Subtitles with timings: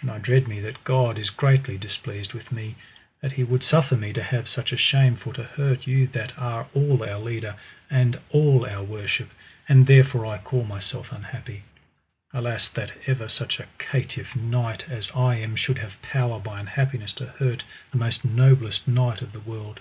[0.00, 2.76] And I dread me that God is greatly displeased with me,
[3.20, 6.32] that he would suffer me to have such a shame for to hurt you that
[6.38, 7.56] are all our leader,
[7.90, 9.28] and all our worship;
[9.68, 11.64] and therefore I call myself unhappy.
[12.32, 17.12] Alas that ever such a caitiff knight as I am should have power by unhappiness
[17.12, 17.62] to hurt
[17.92, 19.80] the most noblest knight of the world.